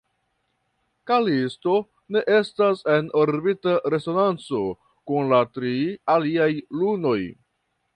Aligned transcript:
Kalisto 1.11 1.75
ne 2.17 2.23
estas 2.37 2.83
en 2.95 3.13
orbita 3.23 3.77
resonanco 3.97 4.67
kun 5.13 5.33
la 5.37 5.45
tri 5.55 5.79
aliaj 6.17 6.53
lunoj. 6.83 7.19